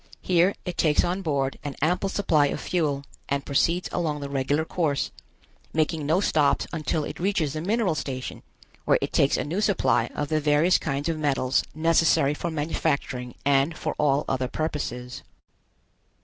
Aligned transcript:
Here 0.23 0.55
it 0.65 0.79
takes 0.79 1.03
on 1.03 1.21
board 1.21 1.59
an 1.63 1.75
ample 1.79 2.09
supply 2.09 2.47
of 2.47 2.59
fuel 2.59 3.03
and 3.29 3.45
proceeds 3.45 3.87
along 3.91 4.19
the 4.21 4.31
regular 4.31 4.65
course, 4.65 5.11
making 5.73 6.07
no 6.07 6.19
stops 6.19 6.65
until 6.73 7.03
it 7.03 7.19
reaches 7.19 7.53
the 7.53 7.61
mineral 7.61 7.93
station 7.93 8.41
where 8.85 8.97
it 8.99 9.13
takes 9.13 9.37
a 9.37 9.43
new 9.43 9.61
supply 9.61 10.07
of 10.15 10.29
the 10.29 10.41
various 10.41 10.79
kinds 10.79 11.07
of 11.07 11.19
metals 11.19 11.63
necessary 11.75 12.33
for 12.33 12.49
manufacturing 12.49 13.35
and 13.45 13.77
for 13.77 13.93
all 13.99 14.25
other 14.27 14.47
purposes. 14.47 15.21